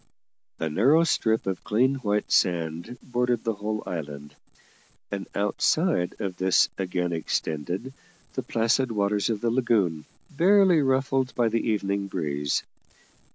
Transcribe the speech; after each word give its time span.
A 0.57 0.67
narrow 0.67 1.03
strip 1.03 1.45
of 1.45 1.63
clean 1.63 1.93
white 1.97 2.31
sand 2.31 2.97
bordered 3.03 3.43
the 3.43 3.53
whole 3.53 3.83
island, 3.85 4.33
and 5.11 5.27
outside 5.35 6.15
of 6.19 6.37
this 6.37 6.69
again 6.75 7.13
extended 7.13 7.93
the 8.33 8.41
placid 8.41 8.91
waters 8.91 9.29
of 9.29 9.41
the 9.41 9.51
lagoon, 9.51 10.05
barely 10.35 10.81
ruffled 10.81 11.35
by 11.35 11.49
the 11.49 11.61
evening 11.69 12.07
breeze. 12.07 12.63